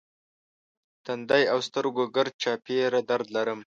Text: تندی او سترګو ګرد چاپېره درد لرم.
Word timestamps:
تندی 1.05 1.43
او 1.53 1.59
سترګو 1.67 2.03
ګرد 2.15 2.33
چاپېره 2.43 2.99
درد 3.09 3.27
لرم. 3.35 3.59